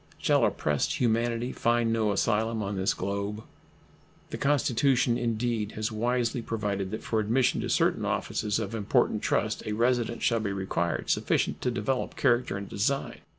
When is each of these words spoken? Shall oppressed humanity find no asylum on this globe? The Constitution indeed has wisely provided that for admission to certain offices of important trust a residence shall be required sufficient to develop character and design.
Shall 0.17 0.43
oppressed 0.45 0.93
humanity 0.99 1.51
find 1.51 1.93
no 1.93 2.11
asylum 2.11 2.63
on 2.63 2.75
this 2.75 2.95
globe? 2.95 3.43
The 4.31 4.37
Constitution 4.39 5.15
indeed 5.15 5.73
has 5.73 5.91
wisely 5.91 6.41
provided 6.41 6.89
that 6.89 7.03
for 7.03 7.19
admission 7.19 7.61
to 7.61 7.69
certain 7.69 8.03
offices 8.03 8.57
of 8.57 8.73
important 8.73 9.21
trust 9.21 9.61
a 9.67 9.73
residence 9.73 10.23
shall 10.23 10.39
be 10.39 10.51
required 10.51 11.11
sufficient 11.11 11.61
to 11.61 11.69
develop 11.69 12.15
character 12.15 12.57
and 12.57 12.67
design. 12.67 13.19